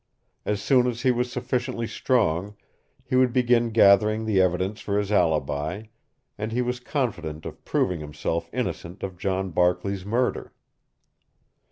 [0.47, 2.55] As soon as he was sufficiently strong,
[3.05, 5.83] he would begin gathering the evidences for his alibi,
[6.39, 10.53] and he was confident of proving himself innocent of John Barkley's murder.